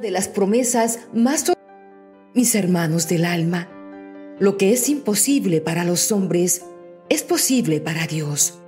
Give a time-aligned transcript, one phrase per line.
[0.00, 1.52] de las promesas más
[2.34, 3.68] mis hermanos del alma.
[4.38, 6.62] Lo que es imposible para los hombres
[7.08, 8.58] es posible para Dios.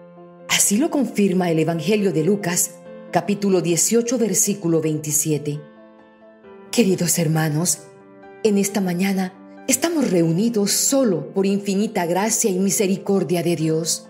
[0.49, 2.77] Así lo confirma el Evangelio de Lucas,
[3.13, 5.61] capítulo 18, versículo 27.
[6.71, 7.81] Queridos hermanos,
[8.43, 9.35] en esta mañana
[9.69, 14.09] estamos reunidos solo por infinita gracia y misericordia de Dios.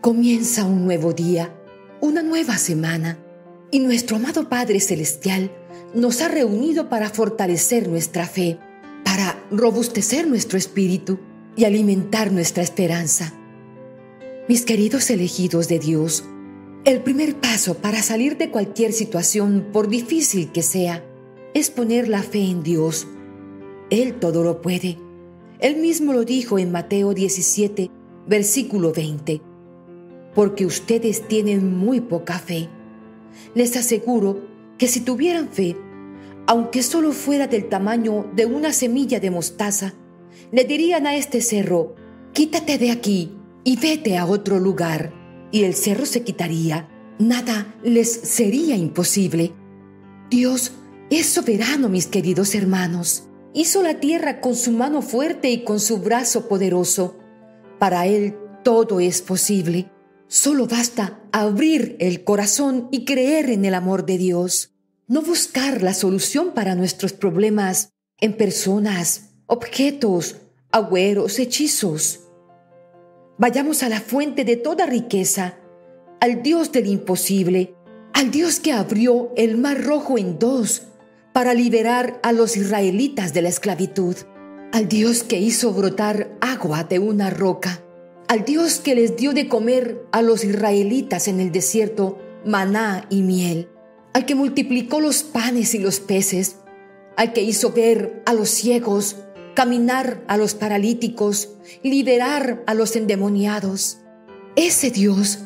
[0.00, 1.54] Comienza un nuevo día,
[2.00, 3.18] una nueva semana,
[3.70, 5.50] y nuestro amado Padre Celestial
[5.94, 8.58] nos ha reunido para fortalecer nuestra fe,
[9.04, 11.18] para robustecer nuestro espíritu
[11.56, 13.32] y alimentar nuestra esperanza.
[14.48, 16.24] Mis queridos elegidos de Dios,
[16.84, 21.04] el primer paso para salir de cualquier situación, por difícil que sea,
[21.52, 23.08] es poner la fe en Dios.
[23.90, 24.98] Él todo lo puede.
[25.58, 27.90] Él mismo lo dijo en Mateo 17,
[28.28, 29.40] versículo 20.
[30.34, 32.68] Porque ustedes tienen muy poca fe.
[33.54, 35.76] Les aseguro que si tuvieran fe,
[36.46, 39.94] aunque solo fuera del tamaño de una semilla de mostaza,
[40.52, 41.96] le dirían a este cerro,
[42.32, 43.32] quítate de aquí
[43.64, 45.12] y vete a otro lugar,
[45.50, 46.88] y el cerro se quitaría.
[47.18, 49.52] Nada les sería imposible.
[50.30, 50.72] Dios
[51.10, 53.28] es soberano, mis queridos hermanos.
[53.54, 57.16] Hizo la tierra con su mano fuerte y con su brazo poderoso.
[57.78, 59.90] Para Él todo es posible.
[60.28, 64.75] Solo basta abrir el corazón y creer en el amor de Dios
[65.08, 70.36] no buscar la solución para nuestros problemas en personas, objetos,
[70.72, 72.20] agüeros, hechizos.
[73.38, 75.58] Vayamos a la fuente de toda riqueza,
[76.20, 77.74] al Dios del imposible,
[78.14, 80.82] al Dios que abrió el mar rojo en dos
[81.32, 84.16] para liberar a los israelitas de la esclavitud,
[84.72, 87.80] al Dios que hizo brotar agua de una roca,
[88.26, 93.22] al Dios que les dio de comer a los israelitas en el desierto maná y
[93.22, 93.68] miel
[94.16, 96.56] al que multiplicó los panes y los peces,
[97.18, 99.16] al que hizo ver a los ciegos,
[99.52, 101.50] caminar a los paralíticos,
[101.82, 103.98] liberar a los endemoniados.
[104.56, 105.40] Ese Dios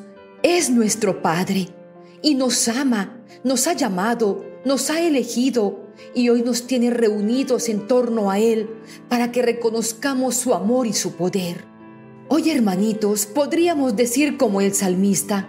[0.44, 1.66] es nuestro Padre
[2.22, 7.88] y nos ama, nos ha llamado, nos ha elegido y hoy nos tiene reunidos en
[7.88, 8.70] torno a Él
[9.09, 11.64] para que reconozcamos su amor y su poder.
[12.28, 15.48] Hoy, hermanitos, podríamos decir como el salmista,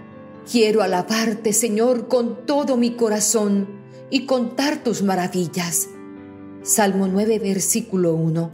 [0.49, 3.67] Quiero alabarte, Señor, con todo mi corazón
[4.09, 5.89] y contar tus maravillas.
[6.63, 8.51] Salmo 9, versículo 1.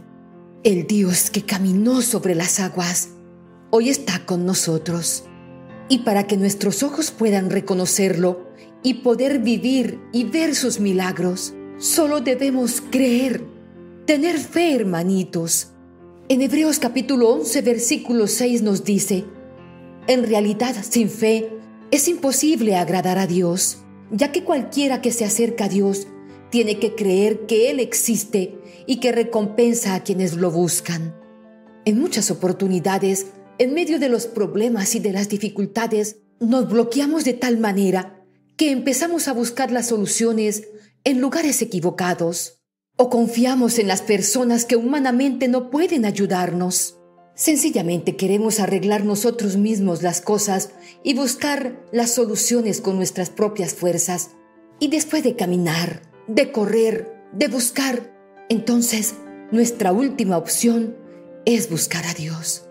[0.64, 3.08] El Dios que caminó sobre las aguas,
[3.70, 5.24] hoy está con nosotros.
[5.88, 8.46] Y para que nuestros ojos puedan reconocerlo
[8.82, 13.44] y poder vivir y ver sus milagros, solo debemos creer,
[14.04, 15.68] tener fe, hermanitos.
[16.28, 19.24] En Hebreos capítulo 11, versículo 6 nos dice,
[20.06, 21.57] en realidad sin fe
[21.90, 23.78] es imposible agradar a Dios,
[24.10, 26.06] ya que cualquiera que se acerca a Dios
[26.50, 31.14] tiene que creer que Él existe y que recompensa a quienes lo buscan.
[31.84, 33.28] En muchas oportunidades,
[33.58, 38.22] en medio de los problemas y de las dificultades, nos bloqueamos de tal manera
[38.56, 40.68] que empezamos a buscar las soluciones
[41.04, 42.60] en lugares equivocados
[42.96, 46.97] o confiamos en las personas que humanamente no pueden ayudarnos.
[47.38, 50.70] Sencillamente queremos arreglar nosotros mismos las cosas
[51.04, 54.30] y buscar las soluciones con nuestras propias fuerzas.
[54.80, 58.12] Y después de caminar, de correr, de buscar,
[58.48, 59.14] entonces
[59.52, 60.96] nuestra última opción
[61.44, 62.64] es buscar a Dios.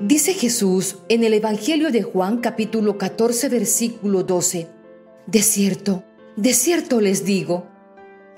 [0.00, 4.66] Dice Jesús en el Evangelio de Juan capítulo 14 versículo 12,
[5.26, 6.04] De cierto,
[6.36, 7.66] de cierto les digo,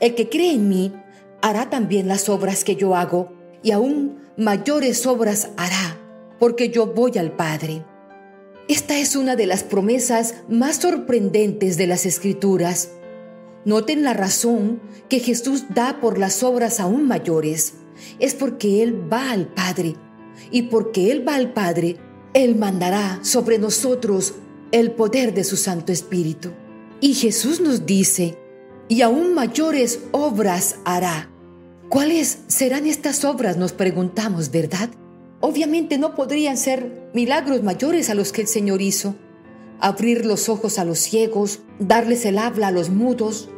[0.01, 0.93] el que cree en mí
[1.41, 3.33] hará también las obras que yo hago
[3.63, 5.99] y aún mayores obras hará,
[6.39, 7.85] porque yo voy al Padre.
[8.69, 12.91] Esta es una de las promesas más sorprendentes de las Escrituras.
[13.65, 17.75] Noten la razón que Jesús da por las obras aún mayores.
[18.19, 19.97] Es porque Él va al Padre.
[20.51, 21.97] Y porque Él va al Padre,
[22.35, 24.35] Él mandará sobre nosotros
[24.71, 26.51] el poder de su Santo Espíritu.
[27.01, 28.39] Y Jesús nos dice,
[28.89, 31.32] y aún mayores obras hará.
[31.93, 33.59] ¿Cuáles serán estas obras?
[33.59, 34.89] Nos preguntamos, ¿verdad?
[35.41, 39.15] Obviamente no podrían ser milagros mayores a los que el Señor hizo.
[39.79, 43.51] Abrir los ojos a los ciegos, darles el habla a los mudos,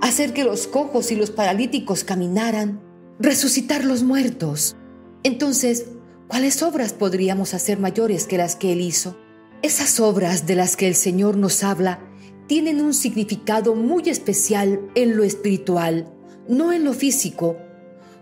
[0.00, 2.80] hacer que los cojos y los paralíticos caminaran,
[3.18, 4.76] resucitar los muertos.
[5.24, 5.86] Entonces,
[6.28, 9.18] ¿cuáles obras podríamos hacer mayores que las que Él hizo?
[9.62, 11.98] Esas obras de las que el Señor nos habla
[12.46, 16.12] tienen un significado muy especial en lo espiritual
[16.48, 17.56] no en lo físico.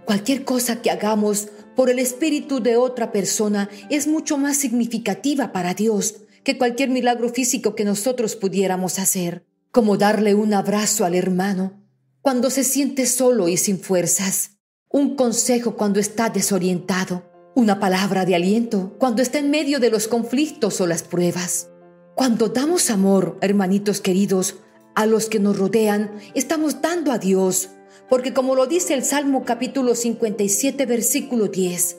[0.05, 5.75] Cualquier cosa que hagamos por el espíritu de otra persona es mucho más significativa para
[5.75, 11.83] Dios que cualquier milagro físico que nosotros pudiéramos hacer, como darle un abrazo al hermano,
[12.21, 14.53] cuando se siente solo y sin fuerzas,
[14.89, 17.25] un consejo cuando está desorientado,
[17.55, 21.69] una palabra de aliento cuando está en medio de los conflictos o las pruebas.
[22.15, 24.57] Cuando damos amor, hermanitos queridos,
[24.95, 27.71] a los que nos rodean, estamos dando a Dios,
[28.09, 31.97] porque como lo dice el Salmo capítulo 57, versículo 10,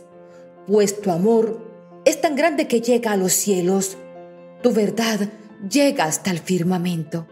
[0.67, 1.61] pues tu amor
[2.05, 3.97] es tan grande que llega a los cielos,
[4.61, 5.29] tu verdad
[5.69, 7.27] llega hasta el firmamento.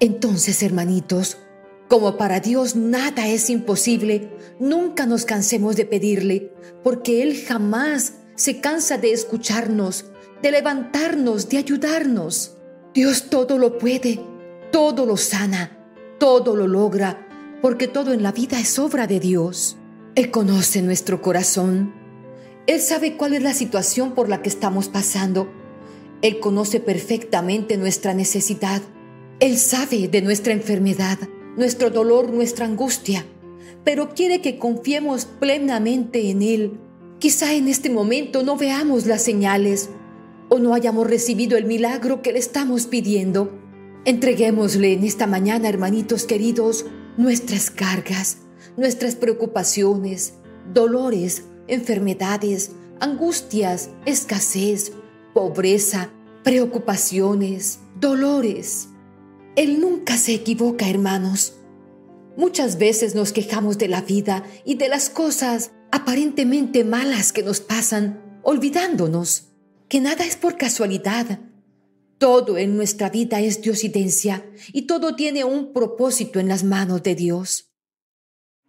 [0.00, 1.38] Entonces, hermanitos,
[1.88, 6.52] como para Dios nada es imposible, nunca nos cansemos de pedirle,
[6.82, 10.06] porque Él jamás se cansa de escucharnos,
[10.42, 12.56] de levantarnos, de ayudarnos.
[12.92, 14.20] Dios todo lo puede,
[14.72, 15.78] todo lo sana,
[16.18, 17.25] todo lo logra,
[17.62, 19.76] porque todo en la vida es obra de Dios.
[20.14, 21.94] Él conoce nuestro corazón.
[22.66, 25.48] Él sabe cuál es la situación por la que estamos pasando.
[26.22, 28.82] Él conoce perfectamente nuestra necesidad.
[29.40, 31.18] Él sabe de nuestra enfermedad
[31.56, 33.24] nuestro dolor, nuestra angustia,
[33.82, 36.78] pero quiere que confiemos plenamente en Él.
[37.18, 39.88] Quizá en este momento no veamos las señales
[40.48, 43.58] o no hayamos recibido el milagro que le estamos pidiendo.
[44.04, 46.84] Entreguémosle en esta mañana, hermanitos queridos,
[47.16, 48.38] nuestras cargas,
[48.76, 50.34] nuestras preocupaciones,
[50.72, 54.92] dolores, enfermedades, angustias, escasez,
[55.34, 56.10] pobreza,
[56.42, 58.88] preocupaciones, dolores.
[59.56, 61.54] Él nunca se equivoca, hermanos.
[62.36, 67.60] Muchas veces nos quejamos de la vida y de las cosas aparentemente malas que nos
[67.60, 69.48] pasan, olvidándonos
[69.88, 71.38] que nada es por casualidad.
[72.18, 77.14] Todo en nuestra vida es diosidencia y todo tiene un propósito en las manos de
[77.14, 77.70] Dios.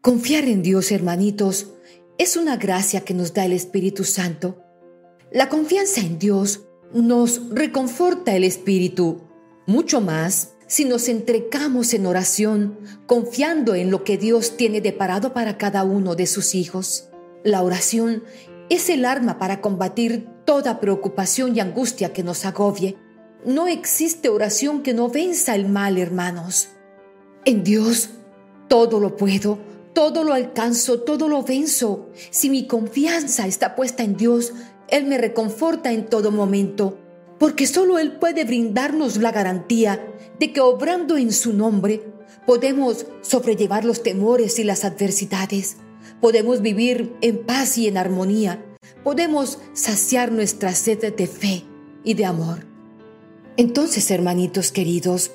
[0.01, 1.73] Confiar en Dios, hermanitos,
[2.17, 4.63] es una gracia que nos da el Espíritu Santo.
[5.31, 9.21] La confianza en Dios nos reconforta el Espíritu,
[9.65, 15.57] mucho más si nos entregamos en oración, confiando en lo que Dios tiene deparado para
[15.57, 17.09] cada uno de sus hijos.
[17.43, 18.23] La oración
[18.69, 22.97] es el arma para combatir toda preocupación y angustia que nos agobie.
[23.47, 26.67] No existe oración que no venza el mal, hermanos.
[27.45, 28.09] En Dios
[28.67, 29.57] todo lo puedo,
[29.93, 32.09] todo lo alcanzo, todo lo venzo.
[32.29, 34.51] Si mi confianza está puesta en Dios,
[34.89, 36.97] Él me reconforta en todo momento
[37.39, 40.05] porque solo Él puede brindarnos la garantía
[40.37, 42.03] de que obrando en su nombre
[42.45, 45.77] podemos sobrellevar los temores y las adversidades,
[46.19, 48.61] podemos vivir en paz y en armonía,
[49.05, 51.63] podemos saciar nuestra sed de fe
[52.03, 52.76] y de amor.
[53.57, 55.31] Entonces, hermanitos queridos,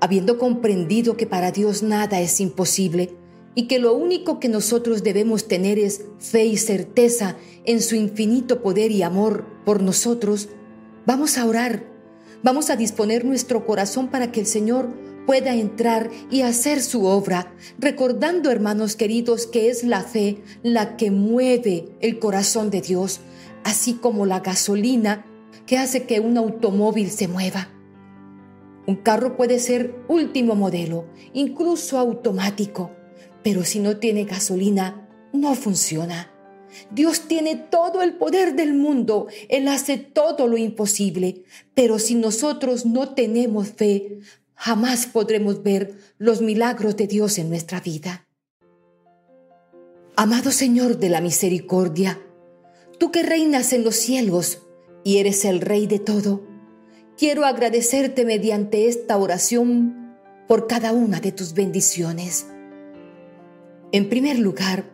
[0.00, 3.16] habiendo comprendido que para Dios nada es imposible
[3.54, 8.62] y que lo único que nosotros debemos tener es fe y certeza en su infinito
[8.62, 10.48] poder y amor por nosotros,
[11.04, 11.82] Vamos a orar,
[12.44, 14.88] vamos a disponer nuestro corazón para que el Señor
[15.26, 21.10] pueda entrar y hacer su obra, recordando, hermanos queridos, que es la fe la que
[21.10, 23.18] mueve el corazón de Dios,
[23.64, 25.26] así como la gasolina
[25.66, 27.68] que hace que un automóvil se mueva.
[28.86, 32.90] Un carro puede ser último modelo, incluso automático,
[33.42, 36.30] pero si no tiene gasolina, no funciona.
[36.90, 42.86] Dios tiene todo el poder del mundo, Él hace todo lo imposible, pero si nosotros
[42.86, 44.18] no tenemos fe,
[44.54, 48.26] jamás podremos ver los milagros de Dios en nuestra vida.
[50.16, 52.20] Amado Señor de la misericordia,
[52.98, 54.62] tú que reinas en los cielos
[55.04, 56.42] y eres el Rey de todo,
[57.16, 60.16] quiero agradecerte mediante esta oración
[60.48, 62.46] por cada una de tus bendiciones.
[63.92, 64.84] En primer lugar,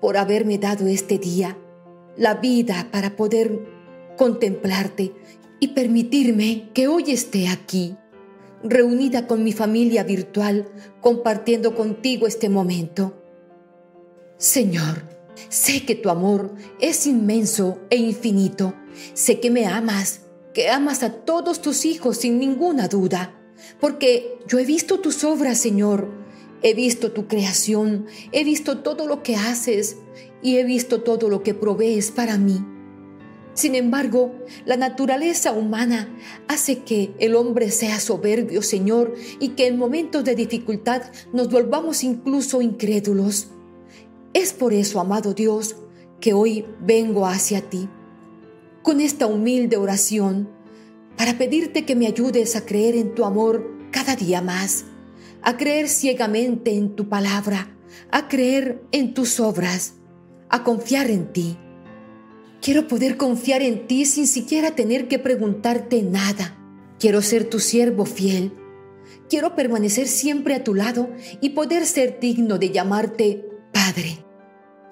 [0.00, 1.56] por haberme dado este día,
[2.16, 3.60] la vida para poder
[4.16, 5.12] contemplarte
[5.60, 7.96] y permitirme que hoy esté aquí,
[8.62, 10.68] reunida con mi familia virtual,
[11.00, 13.22] compartiendo contigo este momento.
[14.38, 15.02] Señor,
[15.48, 18.74] sé que tu amor es inmenso e infinito.
[19.14, 20.22] Sé que me amas,
[20.54, 23.34] que amas a todos tus hijos sin ninguna duda,
[23.80, 26.26] porque yo he visto tus obras, Señor,
[26.62, 29.98] He visto tu creación, he visto todo lo que haces
[30.42, 32.64] y he visto todo lo que provees para mí.
[33.52, 34.34] Sin embargo,
[34.64, 36.08] la naturaleza humana
[36.48, 42.04] hace que el hombre sea soberbio, Señor, y que en momentos de dificultad nos volvamos
[42.04, 43.48] incluso incrédulos.
[44.34, 45.76] Es por eso, amado Dios,
[46.20, 47.88] que hoy vengo hacia ti,
[48.86, 50.48] con esta humilde oración,
[51.16, 54.84] para pedirte que me ayudes a creer en tu amor cada día más
[55.42, 57.68] a creer ciegamente en tu palabra,
[58.10, 59.94] a creer en tus obras,
[60.48, 61.56] a confiar en ti.
[62.60, 66.58] Quiero poder confiar en ti sin siquiera tener que preguntarte nada.
[66.98, 68.52] Quiero ser tu siervo fiel.
[69.28, 74.18] Quiero permanecer siempre a tu lado y poder ser digno de llamarte Padre.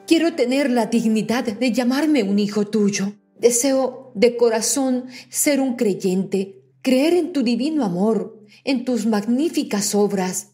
[0.07, 3.13] Quiero tener la dignidad de llamarme un hijo tuyo.
[3.39, 10.53] Deseo de corazón ser un creyente, creer en tu divino amor, en tus magníficas obras.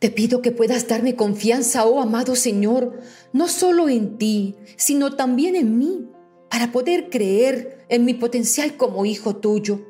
[0.00, 3.00] Te pido que puedas darme confianza, oh amado Señor,
[3.32, 6.08] no solo en ti, sino también en mí,
[6.50, 9.86] para poder creer en mi potencial como hijo tuyo,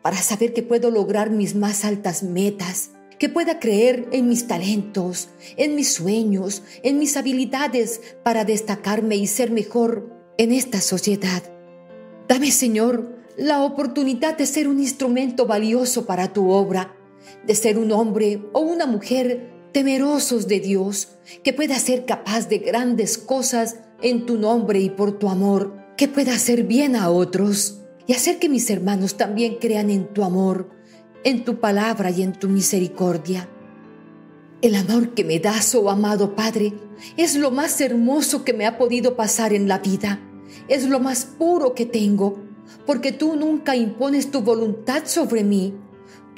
[0.00, 5.28] para saber que puedo lograr mis más altas metas, que pueda creer en mis talentos,
[5.56, 11.42] en mis sueños, en mis habilidades para destacarme y ser mejor en esta sociedad.
[12.28, 16.96] Dame, Señor, la oportunidad de ser un instrumento valioso para tu obra,
[17.46, 21.08] de ser un hombre o una mujer temerosos de Dios,
[21.42, 26.08] que pueda ser capaz de grandes cosas en tu nombre y por tu amor, que
[26.08, 30.70] pueda hacer bien a otros y hacer que mis hermanos también crean en tu amor,
[31.24, 33.48] en tu palabra y en tu misericordia.
[34.62, 36.72] El amor que me das, oh amado Padre,
[37.16, 40.20] es lo más hermoso que me ha podido pasar en la vida,
[40.68, 42.38] es lo más puro que tengo,
[42.86, 45.74] porque tú nunca impones tu voluntad sobre mí,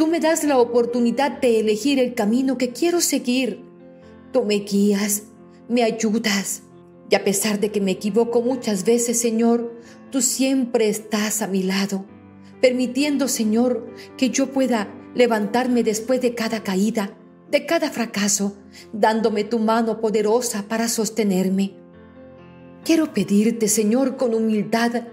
[0.00, 3.60] Tú me das la oportunidad de elegir el camino que quiero seguir.
[4.32, 5.24] Tú me guías,
[5.68, 6.62] me ayudas.
[7.10, 9.78] Y a pesar de que me equivoco muchas veces, Señor,
[10.10, 12.06] tú siempre estás a mi lado,
[12.62, 17.14] permitiendo, Señor, que yo pueda levantarme después de cada caída,
[17.50, 18.56] de cada fracaso,
[18.94, 21.79] dándome tu mano poderosa para sostenerme.
[22.84, 25.04] Quiero pedirte, Señor, con humildad,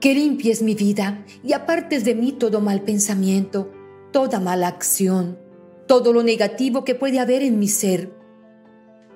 [0.00, 3.72] que limpies mi vida y apartes de mí todo mal pensamiento
[4.12, 5.38] toda mala acción,
[5.86, 8.12] todo lo negativo que puede haber en mi ser.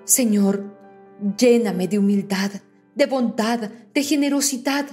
[0.04, 0.76] Señor,
[1.38, 2.50] lléname de humildad,
[2.94, 4.86] de bondad, de generosidad,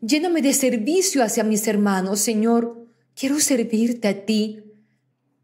[0.00, 2.86] lléname de servicio hacia mis hermanos, Señor.
[3.14, 4.64] Quiero servirte a ti,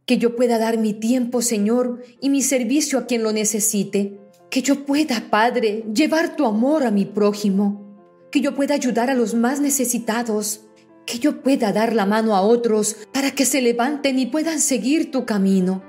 [0.07, 4.19] que yo pueda dar mi tiempo, Señor, y mi servicio a quien lo necesite,
[4.50, 7.85] que yo pueda, Padre, llevar tu amor a mi prójimo,
[8.31, 10.62] que yo pueda ayudar a los más necesitados,
[11.05, 15.11] que yo pueda dar la mano a otros para que se levanten y puedan seguir
[15.11, 15.83] tu camino.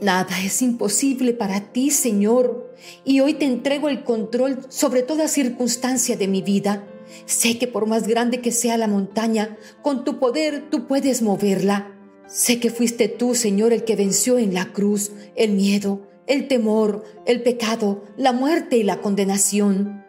[0.00, 2.74] Nada es imposible para ti, Señor,
[3.04, 6.86] y hoy te entrego el control sobre toda circunstancia de mi vida.
[7.26, 11.94] Sé que por más grande que sea la montaña, con tu poder tú puedes moverla.
[12.26, 17.02] Sé que fuiste tú, Señor, el que venció en la cruz el miedo, el temor,
[17.26, 20.04] el pecado, la muerte y la condenación.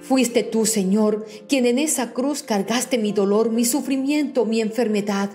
[0.00, 5.30] Fuiste tú, Señor, quien en esa cruz cargaste mi dolor, mi sufrimiento, mi enfermedad.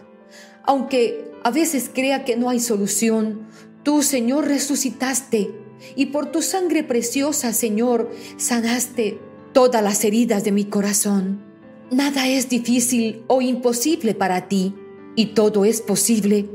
[0.63, 3.48] Aunque a veces crea que no hay solución,
[3.84, 5.51] tú, Señor, resucitaste
[5.96, 9.20] y por tu sangre preciosa, Señor, sanaste
[9.54, 11.46] todas las heridas de mi corazón.
[11.92, 14.75] Nada es difícil o imposible para ti
[15.16, 16.50] y todo es posible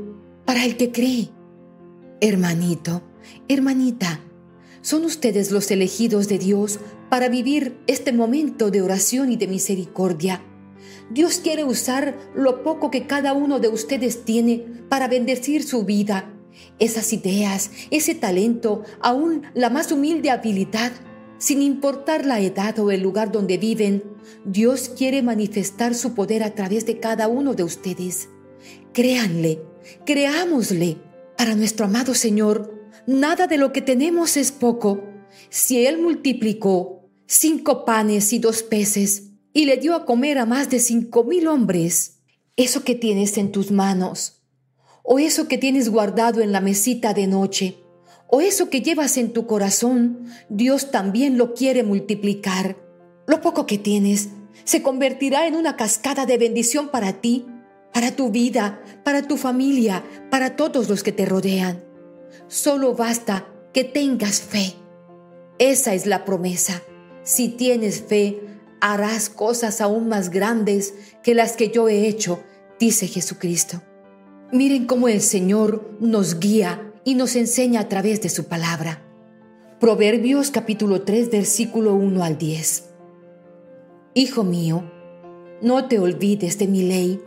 [0.45, 1.29] para el que cree.
[2.21, 3.03] Hermanito,
[3.47, 4.21] hermanita,
[4.81, 6.79] son ustedes los elegidos de Dios
[7.09, 10.41] para vivir este momento de oración y de misericordia.
[11.09, 16.33] Dios quiere usar lo poco que cada uno de ustedes tiene para bendecir su vida.
[16.79, 20.91] Esas ideas, ese talento, aún la más humilde habilidad,
[21.37, 24.03] sin importar la edad o el lugar donde viven,
[24.43, 28.29] Dios quiere manifestar su poder a través de cada uno de ustedes.
[28.93, 29.61] Créanle,
[30.05, 30.97] creámosle.
[31.37, 32.76] Para nuestro amado Señor,
[33.07, 35.03] nada de lo que tenemos es poco.
[35.49, 39.23] Si Él multiplicó cinco panes y dos peces,
[39.57, 42.19] y le dio a comer a más de cinco mil hombres.
[42.57, 44.43] Eso que tienes en tus manos,
[45.01, 47.77] o eso que tienes guardado en la mesita de noche,
[48.27, 52.77] o eso que llevas en tu corazón, Dios también lo quiere multiplicar.
[53.25, 54.29] Lo poco que tienes
[54.63, 57.47] se convertirá en una cascada de bendición para ti,
[57.93, 61.86] para tu vida, para tu familia, para todos los que te rodean.
[62.47, 64.73] Solo basta que tengas fe.
[65.59, 66.81] Esa es la promesa.
[67.23, 68.39] Si tienes fe,
[68.79, 70.93] harás cosas aún más grandes
[71.23, 72.43] que las que yo he hecho,
[72.79, 73.81] dice Jesucristo.
[74.51, 79.01] Miren cómo el Señor nos guía y nos enseña a través de su palabra.
[79.79, 82.85] Proverbios capítulo 3 versículo 1 al 10.
[84.13, 84.91] Hijo mío,
[85.61, 87.21] no te olvides de mi ley,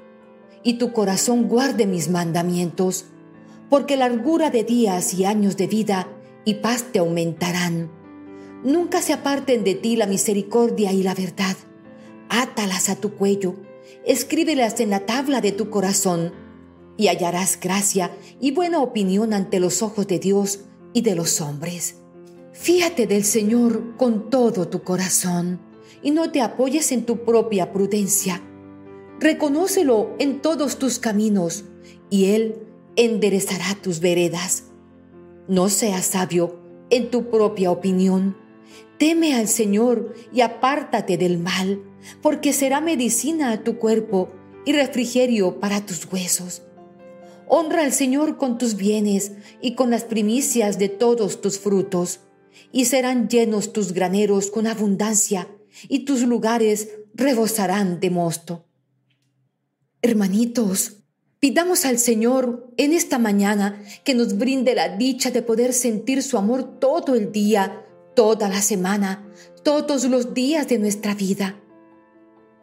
[0.63, 3.07] y tu corazón guarde mis mandamientos,
[3.71, 6.09] porque largura de días y años de vida
[6.45, 8.01] y paz te aumentarán
[8.63, 11.57] Nunca se aparten de ti la misericordia y la verdad.
[12.29, 13.55] Átalas a tu cuello,
[14.05, 16.33] escríbelas en la tabla de tu corazón,
[16.99, 21.97] y hallarás gracia y buena opinión ante los ojos de Dios y de los hombres.
[22.53, 25.61] Fíate del Señor con todo tu corazón
[26.03, 28.43] y no te apoyes en tu propia prudencia.
[29.19, 31.65] Reconócelo en todos tus caminos
[32.11, 32.67] y Él
[33.05, 34.65] enderezará tus veredas.
[35.49, 38.37] No seas sabio en tu propia opinión.
[38.99, 41.83] Teme al Señor y apártate del mal,
[42.21, 44.29] porque será medicina a tu cuerpo
[44.67, 46.63] y refrigerio para tus huesos.
[47.49, 52.21] Honra al Señor con tus bienes y con las primicias de todos tus frutos,
[52.71, 55.49] y serán llenos tus graneros con abundancia,
[55.89, 58.67] y tus lugares rebosarán de mosto.
[60.03, 61.00] Hermanitos,
[61.41, 66.37] pidamos al Señor en esta mañana que nos brinde la dicha de poder sentir su
[66.37, 69.27] amor todo el día, toda la semana,
[69.65, 71.57] todos los días de nuestra vida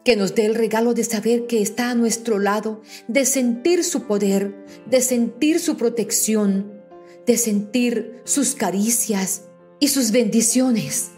[0.04, 4.04] que nos dé el regalo de saber que está a nuestro lado, de sentir su
[4.04, 6.80] poder, de sentir su protección,
[7.26, 9.42] de sentir sus caricias
[9.80, 11.10] y sus bendiciones.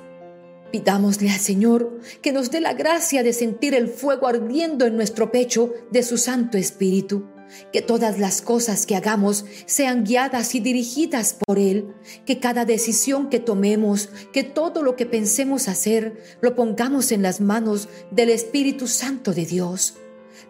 [0.72, 5.30] Pidámosle al Señor que nos dé la gracia de sentir el fuego ardiendo en nuestro
[5.30, 7.28] pecho de su Santo Espíritu
[7.72, 11.94] que todas las cosas que hagamos sean guiadas y dirigidas por Él,
[12.26, 17.40] que cada decisión que tomemos, que todo lo que pensemos hacer, lo pongamos en las
[17.40, 19.94] manos del Espíritu Santo de Dios.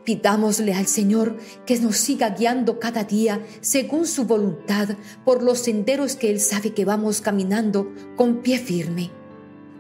[0.05, 4.89] Pidámosle al Señor que nos siga guiando cada día según su voluntad
[5.25, 9.11] por los senderos que Él sabe que vamos caminando con pie firme.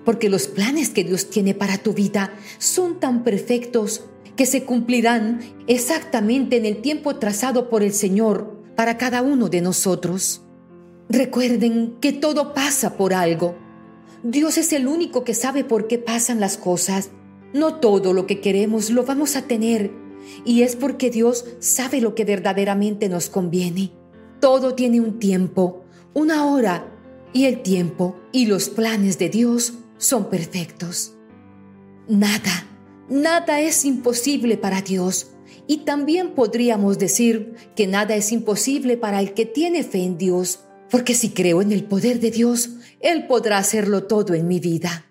[0.04, 4.04] Porque los planes que Dios tiene para tu vida son tan perfectos
[4.40, 9.60] que se cumplirán exactamente en el tiempo trazado por el Señor para cada uno de
[9.60, 10.40] nosotros.
[11.10, 13.54] Recuerden que todo pasa por algo.
[14.22, 17.10] Dios es el único que sabe por qué pasan las cosas.
[17.52, 19.92] No todo lo que queremos lo vamos a tener
[20.46, 23.92] y es porque Dios sabe lo que verdaderamente nos conviene.
[24.40, 26.90] Todo tiene un tiempo, una hora
[27.34, 31.14] y el tiempo y los planes de Dios son perfectos.
[32.08, 32.69] Nada
[33.10, 35.32] Nada es imposible para Dios.
[35.66, 40.60] Y también podríamos decir que nada es imposible para el que tiene fe en Dios,
[40.90, 42.70] porque si creo en el poder de Dios,
[43.00, 45.06] Él podrá hacerlo todo en mi vida.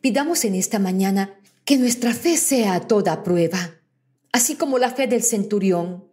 [0.00, 3.70] Pidamos en esta mañana que nuestra fe sea a toda prueba,
[4.32, 6.08] así como la fe del centurión.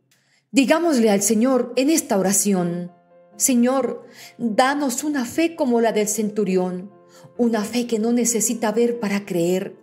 [0.51, 2.91] Digámosle al Señor en esta oración,
[3.35, 4.05] Señor,
[4.38, 6.91] danos una fe como la del centurión,
[7.38, 9.75] una fe que no necesita ver para creer,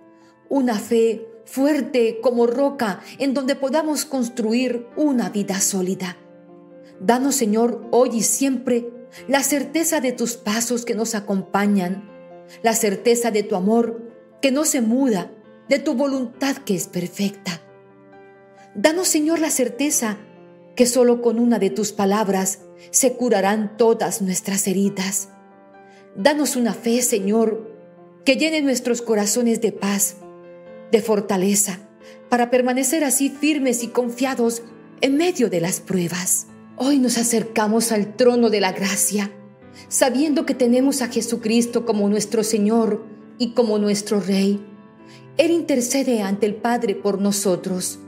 [0.49, 6.17] una fe fuerte como roca en donde podamos construir una vida sólida.
[7.01, 8.89] Danos, Señor, hoy y siempre
[9.29, 12.09] la certeza de tus pasos que nos acompañan,
[12.63, 15.33] la certeza de tu amor que no se muda,
[15.69, 17.61] de tu voluntad que es perfecta.
[18.75, 20.19] Danos, Señor, la certeza
[20.77, 25.29] que solo con una de tus palabras se curarán todas nuestras heridas.
[26.17, 27.71] Danos una fe, Señor,
[28.25, 30.17] que llene nuestros corazones de paz
[30.93, 31.81] de fortaleza,
[32.29, 34.63] para permanecer así firmes y confiados
[35.01, 36.47] en medio de las pruebas.
[36.77, 39.33] Hoy nos acercamos al trono de la gracia,
[39.89, 43.05] sabiendo que tenemos a Jesucristo como nuestro Señor
[43.39, 44.61] y como nuestro Rey.
[45.39, 47.99] Él intercede ante el Padre por nosotros.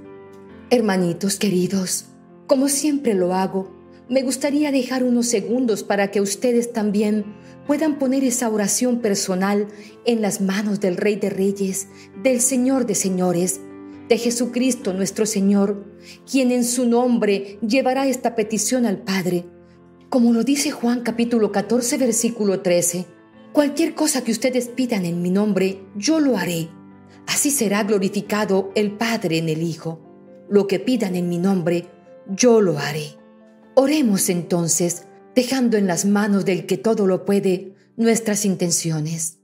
[0.68, 2.06] Hermanitos queridos,
[2.46, 3.73] como siempre lo hago,
[4.08, 7.24] me gustaría dejar unos segundos para que ustedes también
[7.66, 9.68] puedan poner esa oración personal
[10.04, 11.88] en las manos del Rey de Reyes,
[12.22, 13.60] del Señor de Señores,
[14.08, 15.86] de Jesucristo nuestro Señor,
[16.30, 19.46] quien en su nombre llevará esta petición al Padre.
[20.10, 23.06] Como lo dice Juan capítulo 14 versículo 13,
[23.52, 26.68] cualquier cosa que ustedes pidan en mi nombre, yo lo haré.
[27.26, 30.00] Así será glorificado el Padre en el Hijo.
[30.50, 31.86] Lo que pidan en mi nombre,
[32.28, 33.23] yo lo haré.
[33.76, 39.40] Oremos entonces, dejando en las manos del que todo lo puede nuestras intenciones.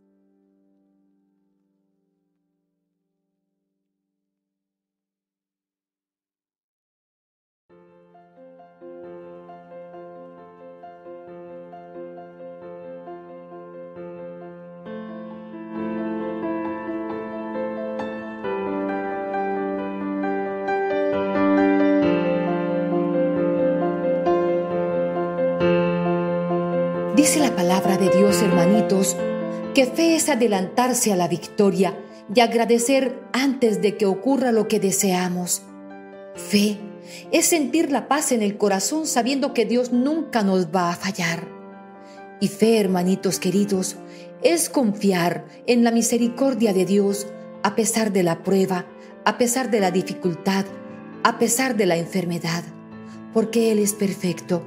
[27.60, 29.18] Palabra de Dios, hermanitos,
[29.74, 31.94] que fe es adelantarse a la victoria
[32.34, 35.60] y agradecer antes de que ocurra lo que deseamos.
[36.34, 36.78] Fe
[37.30, 41.46] es sentir la paz en el corazón sabiendo que Dios nunca nos va a fallar.
[42.40, 43.96] Y fe, hermanitos queridos,
[44.42, 47.26] es confiar en la misericordia de Dios
[47.62, 48.86] a pesar de la prueba,
[49.26, 50.64] a pesar de la dificultad,
[51.24, 52.64] a pesar de la enfermedad,
[53.34, 54.62] porque Él es perfecto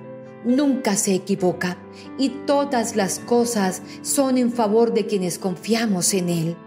[0.46, 1.78] nunca se equivoca
[2.18, 6.58] y todas las cosas son en favor de quienes confiamos en Él.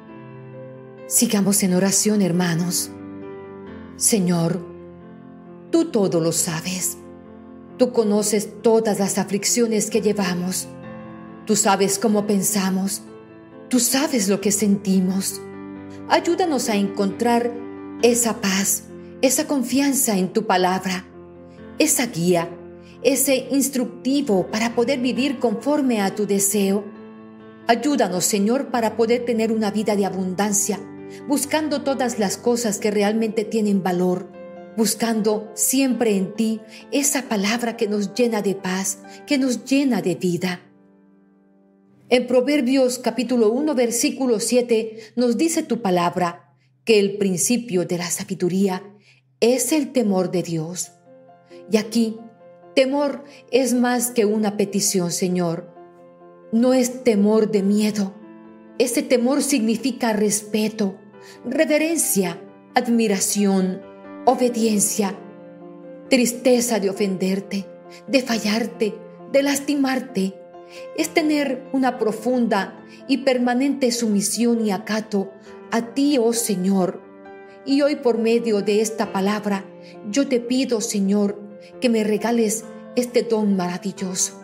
[1.06, 2.90] Sigamos en oración, hermanos.
[3.96, 4.60] Señor,
[5.70, 6.98] tú todo lo sabes.
[7.78, 10.66] Tú conoces todas las aflicciones que llevamos.
[11.46, 13.02] Tú sabes cómo pensamos.
[13.68, 15.40] Tú sabes lo que sentimos.
[16.08, 17.52] Ayúdanos a encontrar
[18.02, 18.84] esa paz,
[19.22, 21.04] esa confianza en tu palabra,
[21.78, 22.48] esa guía,
[23.06, 26.84] ese instructivo para poder vivir conforme a tu deseo.
[27.68, 30.80] Ayúdanos, Señor, para poder tener una vida de abundancia,
[31.28, 34.36] buscando todas las cosas que realmente tienen valor
[34.76, 36.60] buscando siempre en ti
[36.92, 40.60] esa palabra que nos llena de paz, que nos llena de vida.
[42.08, 48.10] En Proverbios capítulo 1 versículo 7 nos dice tu palabra que el principio de la
[48.10, 48.82] sabiduría
[49.40, 50.92] es el temor de Dios.
[51.70, 52.18] Y aquí,
[52.76, 55.72] temor es más que una petición, Señor.
[56.52, 58.14] No es temor de miedo.
[58.78, 60.98] Ese temor significa respeto,
[61.46, 62.38] reverencia,
[62.74, 63.80] admiración,
[64.26, 65.18] obediencia,
[66.10, 67.66] tristeza de ofenderte,
[68.08, 68.94] de fallarte,
[69.32, 70.34] de lastimarte.
[70.98, 75.32] Es tener una profunda y permanente sumisión y acato
[75.70, 77.00] a ti, oh Señor.
[77.64, 79.64] Y hoy por medio de esta palabra,
[80.10, 81.45] yo te pido, Señor,
[81.80, 82.64] que me regales
[82.96, 84.42] este don maravilloso,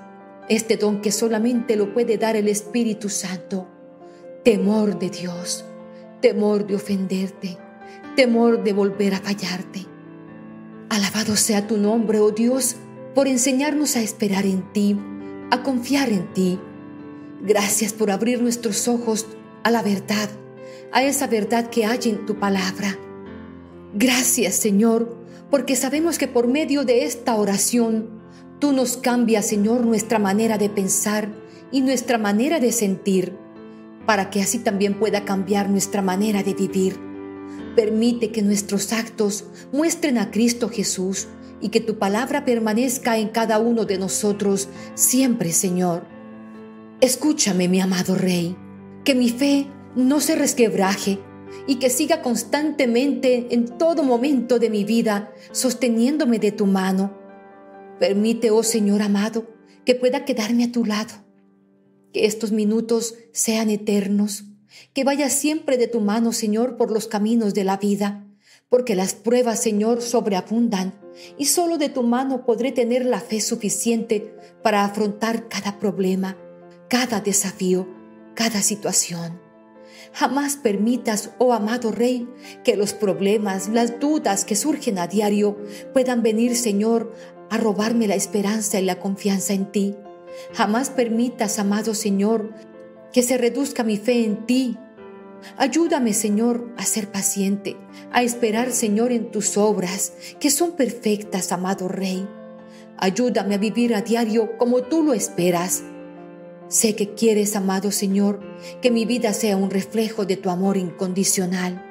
[0.48, 3.68] este don que solamente lo puede dar el Espíritu Santo.
[4.44, 5.64] Temor de Dios,
[6.20, 7.58] temor de ofenderte,
[8.16, 9.86] temor de volver a fallarte.
[10.88, 12.76] Alabado sea tu nombre, oh Dios,
[13.14, 14.98] por enseñarnos a esperar en ti,
[15.50, 16.58] a confiar en ti.
[17.42, 19.26] Gracias por abrir nuestros ojos
[19.62, 20.28] a la verdad,
[20.92, 22.98] a esa verdad que hay en tu palabra.
[23.94, 25.21] Gracias, Señor,
[25.52, 28.08] porque sabemos que por medio de esta oración,
[28.58, 31.28] tú nos cambias, Señor, nuestra manera de pensar
[31.70, 33.36] y nuestra manera de sentir,
[34.06, 36.98] para que así también pueda cambiar nuestra manera de vivir.
[37.76, 41.28] Permite que nuestros actos muestren a Cristo Jesús
[41.60, 46.06] y que tu palabra permanezca en cada uno de nosotros siempre, Señor.
[47.02, 48.56] Escúchame, mi amado Rey,
[49.04, 51.18] que mi fe no se resquebraje
[51.66, 57.16] y que siga constantemente en todo momento de mi vida sosteniéndome de tu mano.
[57.98, 59.48] Permite, oh Señor amado,
[59.84, 61.14] que pueda quedarme a tu lado,
[62.12, 64.44] que estos minutos sean eternos
[64.92, 68.26] que vaya siempre de tu mano, Señor, por los caminos de la vida,
[68.68, 70.94] porque las pruebas, Señor, sobreabundan,
[71.36, 76.38] y solo de tu mano podré tener la fe suficiente para afrontar cada problema,
[76.88, 77.86] cada desafío,
[78.34, 79.41] cada situación.
[80.14, 82.28] Jamás permitas, oh amado Rey,
[82.64, 85.56] que los problemas, las dudas que surgen a diario
[85.92, 87.12] puedan venir, Señor,
[87.50, 89.94] a robarme la esperanza y la confianza en ti.
[90.52, 92.50] Jamás permitas, amado Señor,
[93.12, 94.76] que se reduzca mi fe en ti.
[95.56, 97.76] Ayúdame, Señor, a ser paciente,
[98.12, 102.26] a esperar, Señor, en tus obras, que son perfectas, amado Rey.
[102.96, 105.82] Ayúdame a vivir a diario como tú lo esperas.
[106.72, 108.40] Sé que quieres, amado Señor,
[108.80, 111.84] que mi vida sea un reflejo de tu amor incondicional.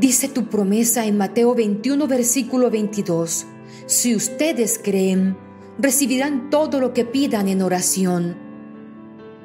[0.00, 3.46] Dice tu promesa en Mateo 21, versículo 22.
[3.86, 5.36] Si ustedes creen,
[5.78, 8.36] recibirán todo lo que pidan en oración.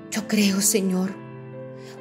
[0.09, 1.11] Yo creo, Señor.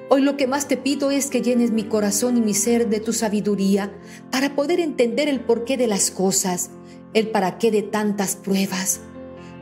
[0.08, 3.00] Hoy lo que más te pido es que llenes mi corazón y mi ser de
[3.00, 3.92] tu sabiduría
[4.30, 6.70] para poder entender el porqué de las cosas,
[7.12, 9.02] el para qué de tantas pruebas.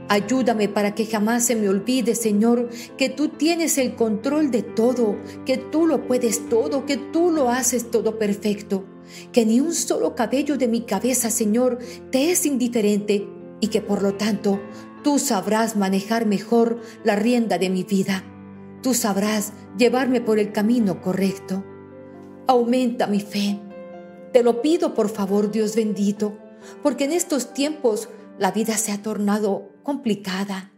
[0.09, 5.17] Ayúdame para que jamás se me olvide, Señor, que tú tienes el control de todo,
[5.47, 8.85] que tú lo puedes todo, que tú lo haces todo perfecto,
[9.33, 11.79] que ni un solo cabello de mi cabeza, Señor,
[12.11, 13.27] te es indiferente
[13.61, 14.61] y que por lo tanto
[15.03, 18.25] tú sabrás manejar mejor la rienda de mi vida.
[18.83, 21.65] Tú sabrás llevarme por el camino correcto.
[22.47, 23.59] Aumenta mi fe.
[24.35, 26.37] Te lo pido por favor, Dios bendito,
[26.83, 30.73] porque en estos tiempos la vida se ha tornado complicada,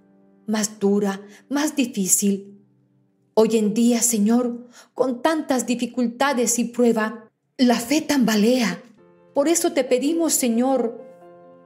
[0.47, 2.63] más dura, más difícil.
[3.35, 8.83] Hoy en día, Señor, con tantas dificultades y prueba, la fe tambalea.
[9.35, 11.05] Por eso te pedimos, Señor,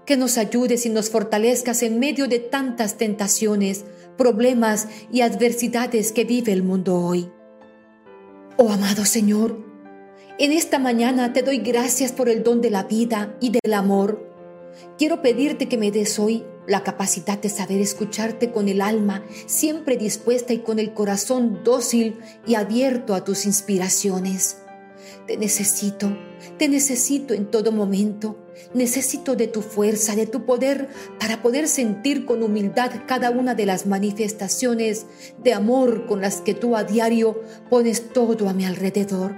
[0.07, 3.85] que nos ayudes y nos fortalezcas en medio de tantas tentaciones,
[4.16, 7.31] problemas y adversidades que vive el mundo hoy.
[8.57, 9.64] Oh amado Señor,
[10.38, 14.29] en esta mañana te doy gracias por el don de la vida y del amor.
[14.98, 19.96] Quiero pedirte que me des hoy la capacidad de saber escucharte con el alma siempre
[19.96, 24.59] dispuesta y con el corazón dócil y abierto a tus inspiraciones.
[25.26, 26.16] Te necesito,
[26.59, 28.37] te necesito en todo momento.
[28.74, 33.66] Necesito de tu fuerza, de tu poder, para poder sentir con humildad cada una de
[33.66, 35.06] las manifestaciones
[35.42, 39.35] de amor con las que tú a diario pones todo a mi alrededor.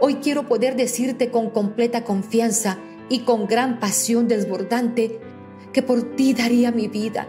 [0.00, 2.78] Hoy quiero poder decirte con completa confianza
[3.10, 5.20] y con gran pasión desbordante
[5.74, 7.28] que por ti daría mi vida.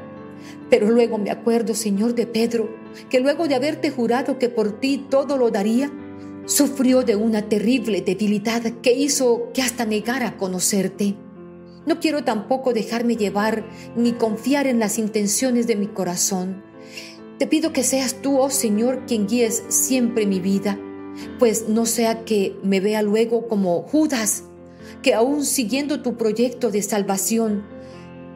[0.69, 2.69] Pero luego me acuerdo, Señor, de Pedro,
[3.09, 5.91] que luego de haberte jurado que por ti todo lo daría,
[6.45, 11.15] sufrió de una terrible debilidad que hizo que hasta negara conocerte.
[11.85, 13.65] No quiero tampoco dejarme llevar
[13.95, 16.63] ni confiar en las intenciones de mi corazón.
[17.39, 20.77] Te pido que seas tú, oh Señor, quien guíes siempre mi vida,
[21.39, 24.43] pues no sea que me vea luego como Judas,
[25.01, 27.63] que aún siguiendo tu proyecto de salvación,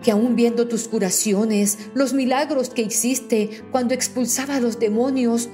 [0.04, 5.49] que aún viendo tus curaciones, los milagros que hiciste cuando expulsaba a los demonios,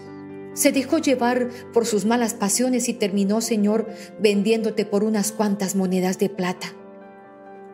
[0.53, 3.87] se dejó llevar por sus malas pasiones y terminó, Señor,
[4.19, 6.75] vendiéndote por unas cuantas monedas de plata.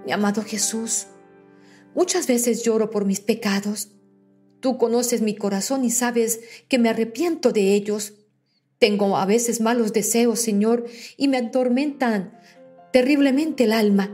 [0.05, 1.07] Mi amado Jesús,
[1.95, 3.89] muchas veces lloro por mis pecados.
[4.59, 8.13] Tú conoces mi corazón y sabes que me arrepiento de ellos.
[8.79, 10.85] Tengo a veces malos deseos, Señor,
[11.17, 12.36] y me atormentan
[12.97, 14.09] terriblemente el alma.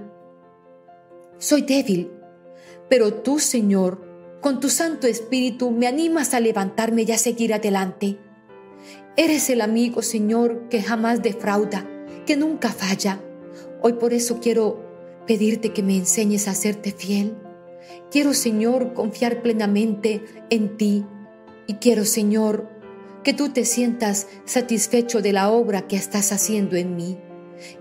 [1.37, 2.11] Soy débil,
[2.89, 4.05] pero tú, Señor,
[4.41, 8.17] con tu Santo Espíritu me animas a levantarme y a seguir adelante.
[9.15, 11.87] Eres el amigo, Señor, que jamás defrauda,
[12.25, 13.21] que nunca falla.
[13.81, 14.83] Hoy por eso quiero
[15.27, 17.37] pedirte que me enseñes a serte fiel.
[18.11, 21.05] Quiero, Señor, confiar plenamente en ti.
[21.67, 22.67] Y quiero, Señor,
[23.23, 27.17] que tú te sientas satisfecho de la obra que estás haciendo en mí.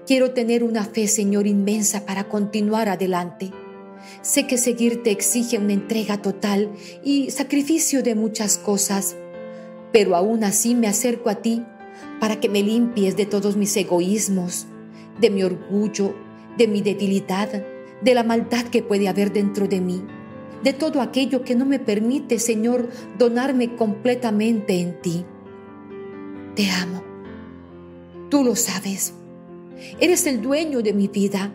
[0.07, 3.51] Quiero tener una fe, Señor, inmensa para continuar adelante.
[4.21, 6.71] Sé que seguirte exige una entrega total
[7.05, 9.17] y sacrificio de muchas cosas
[9.93, 11.63] pero aún así me acerco a ti
[12.19, 14.67] para que me limpies de todos mis egoísmos,
[15.21, 16.15] de mi orgullo,
[16.57, 17.65] de mi debilidad,
[18.01, 20.03] de la maldad que puede haber dentro de mí,
[20.65, 25.25] de todo aquello que no me permite, Señor, donarme completamente en ti.
[26.57, 27.03] Te amo.
[28.31, 29.15] Tú lo sabes.
[30.01, 31.53] Eres el dueño de mi vida.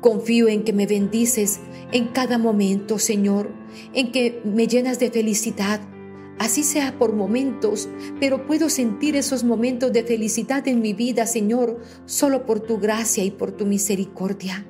[0.00, 1.60] Confío en que me bendices
[1.92, 3.50] en cada momento, Señor,
[3.92, 5.80] en que me llenas de felicidad,
[6.38, 7.88] así sea por momentos,
[8.18, 13.24] pero puedo sentir esos momentos de felicidad en mi vida, Señor, solo por tu gracia
[13.24, 14.66] y por tu misericordia.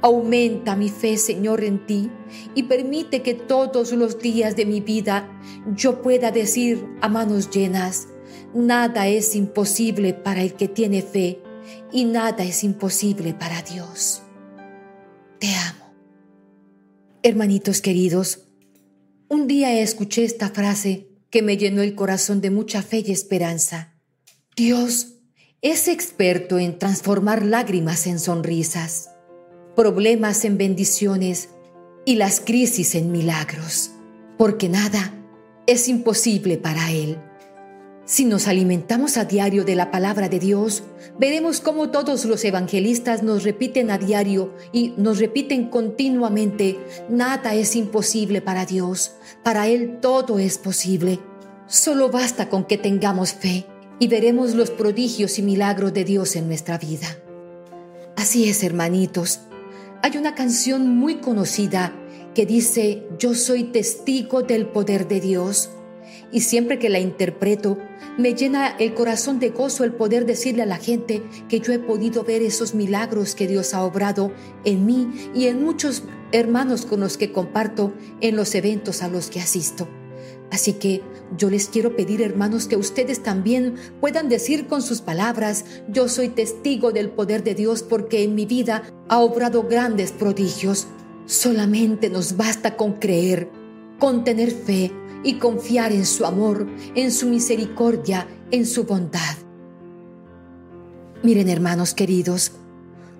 [0.00, 2.08] Aumenta mi fe, Señor, en ti
[2.54, 5.28] y permite que todos los días de mi vida
[5.74, 8.08] yo pueda decir a manos llenas,
[8.54, 11.42] nada es imposible para el que tiene fe
[11.92, 14.22] y nada es imposible para Dios.
[15.38, 15.94] Te amo.
[17.22, 18.48] Hermanitos queridos,
[19.28, 23.94] un día escuché esta frase que me llenó el corazón de mucha fe y esperanza.
[24.56, 25.14] Dios
[25.60, 29.10] es experto en transformar lágrimas en sonrisas,
[29.76, 31.50] problemas en bendiciones
[32.04, 33.90] y las crisis en milagros,
[34.38, 35.14] porque nada
[35.66, 37.18] es imposible para Él.
[38.08, 40.82] Si nos alimentamos a diario de la palabra de Dios,
[41.18, 46.78] veremos cómo todos los evangelistas nos repiten a diario y nos repiten continuamente,
[47.10, 51.20] nada es imposible para Dios, para Él todo es posible.
[51.66, 53.66] Solo basta con que tengamos fe
[53.98, 57.08] y veremos los prodigios y milagros de Dios en nuestra vida.
[58.16, 59.40] Así es, hermanitos.
[60.02, 61.92] Hay una canción muy conocida
[62.34, 65.68] que dice, yo soy testigo del poder de Dios
[66.32, 67.78] y siempre que la interpreto,
[68.18, 71.78] me llena el corazón de gozo el poder decirle a la gente que yo he
[71.78, 74.32] podido ver esos milagros que Dios ha obrado
[74.64, 76.02] en mí y en muchos
[76.32, 79.88] hermanos con los que comparto en los eventos a los que asisto.
[80.50, 81.02] Así que
[81.36, 86.28] yo les quiero pedir, hermanos, que ustedes también puedan decir con sus palabras, yo soy
[86.28, 90.88] testigo del poder de Dios porque en mi vida ha obrado grandes prodigios.
[91.26, 93.48] Solamente nos basta con creer,
[93.98, 94.90] con tener fe,
[95.22, 99.36] y confiar en su amor, en su misericordia, en su bondad.
[101.22, 102.52] Miren hermanos queridos,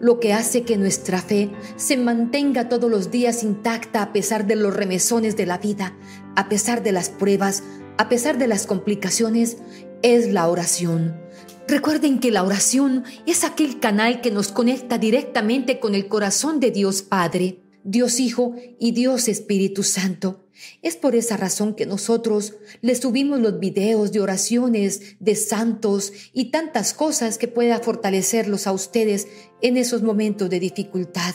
[0.00, 4.54] lo que hace que nuestra fe se mantenga todos los días intacta a pesar de
[4.54, 5.96] los remesones de la vida,
[6.36, 7.64] a pesar de las pruebas,
[7.96, 9.56] a pesar de las complicaciones,
[10.02, 11.20] es la oración.
[11.66, 16.70] Recuerden que la oración es aquel canal que nos conecta directamente con el corazón de
[16.70, 20.47] Dios Padre, Dios Hijo y Dios Espíritu Santo.
[20.82, 26.50] Es por esa razón que nosotros les subimos los videos de oraciones de santos y
[26.50, 29.28] tantas cosas que pueda fortalecerlos a ustedes
[29.60, 31.34] en esos momentos de dificultad.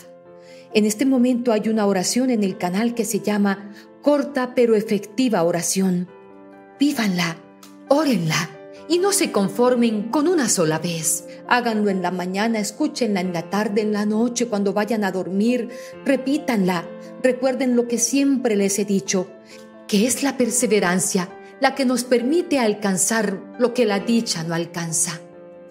[0.73, 5.43] En este momento hay una oración en el canal que se llama Corta pero efectiva
[5.43, 6.09] oración.
[6.79, 7.37] Vívanla,
[7.89, 8.49] órenla
[8.89, 11.25] y no se conformen con una sola vez.
[11.47, 15.69] Háganlo en la mañana, escúchenla en la tarde, en la noche, cuando vayan a dormir,
[16.05, 16.85] repítanla.
[17.21, 19.27] Recuerden lo que siempre les he dicho,
[19.87, 21.29] que es la perseverancia
[21.63, 25.21] la que nos permite alcanzar lo que la dicha no alcanza.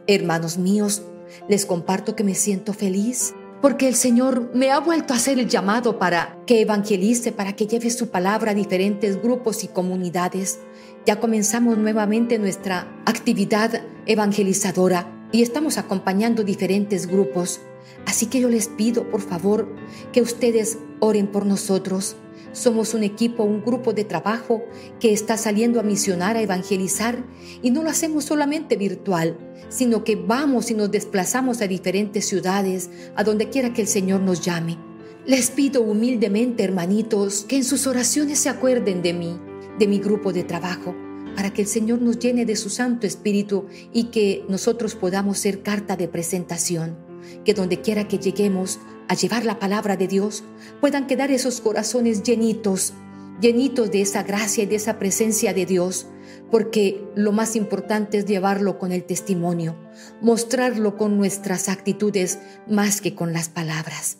[0.07, 1.03] Hermanos míos,
[1.51, 5.49] les comparto que me siento feliz porque el Señor me ha vuelto a hacer el
[5.49, 10.61] llamado para que evangelice, para que lleve su palabra a diferentes grupos y comunidades.
[11.05, 17.61] Ya comenzamos nuevamente nuestra actividad evangelizadora y estamos acompañando diferentes grupos.
[18.07, 19.75] Así que yo les pido, por favor,
[20.13, 22.17] que ustedes oren por nosotros.
[22.53, 24.63] Somos un equipo, un grupo de trabajo
[25.01, 27.25] que está saliendo a misionar, a evangelizar
[27.63, 29.39] y no lo hacemos solamente virtual,
[29.71, 34.21] sino que vamos y nos desplazamos a diferentes ciudades, a donde quiera que el Señor
[34.21, 34.77] nos llame.
[35.25, 39.41] Les pido humildemente, hermanitos, que en sus oraciones se acuerden de mí,
[39.79, 40.95] de mi grupo de trabajo,
[41.35, 45.63] para que el Señor nos llene de su Santo Espíritu y que nosotros podamos ser
[45.63, 46.97] carta de presentación,
[47.45, 50.45] que donde quiera que lleguemos a llevar la palabra de Dios,
[50.81, 52.95] puedan quedar esos corazones llenitos,
[53.41, 56.07] llenitos de esa gracia y de esa presencia de Dios,
[56.51, 59.77] porque lo más importante es llevarlo con el testimonio,
[60.21, 64.19] mostrarlo con nuestras actitudes más que con las palabras.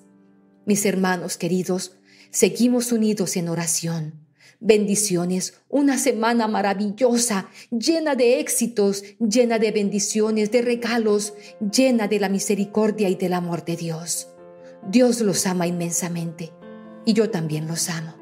[0.65, 1.97] Mis hermanos queridos,
[2.31, 4.15] seguimos unidos en oración.
[4.65, 12.29] Bendiciones, una semana maravillosa, llena de éxitos, llena de bendiciones, de regalos, llena de la
[12.29, 14.29] misericordia y del amor de Dios.
[14.89, 16.53] Dios los ama inmensamente
[17.05, 18.22] y yo también los amo.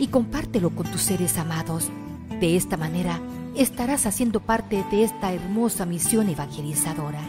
[0.00, 1.90] y compártelo con tus seres amados.
[2.40, 3.20] De esta manera
[3.54, 7.20] estarás haciendo parte de esta hermosa misión evangelizadora.